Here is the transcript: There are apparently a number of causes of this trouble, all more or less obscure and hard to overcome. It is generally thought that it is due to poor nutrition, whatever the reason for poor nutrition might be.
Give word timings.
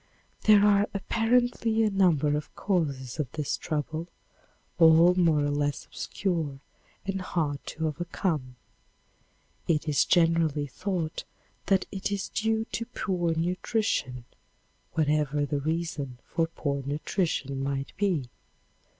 There 0.45 0.65
are 0.65 0.89
apparently 0.95 1.83
a 1.83 1.91
number 1.91 2.35
of 2.35 2.55
causes 2.55 3.19
of 3.19 3.31
this 3.33 3.55
trouble, 3.55 4.07
all 4.79 5.13
more 5.13 5.45
or 5.45 5.51
less 5.51 5.85
obscure 5.85 6.59
and 7.05 7.21
hard 7.21 7.63
to 7.67 7.85
overcome. 7.87 8.55
It 9.67 9.87
is 9.87 10.03
generally 10.03 10.65
thought 10.65 11.23
that 11.67 11.85
it 11.91 12.11
is 12.11 12.29
due 12.29 12.65
to 12.71 12.87
poor 12.87 13.35
nutrition, 13.35 14.25
whatever 14.93 15.45
the 15.45 15.59
reason 15.59 16.17
for 16.25 16.47
poor 16.47 16.81
nutrition 16.83 17.61
might 17.61 17.93
be. 17.95 18.27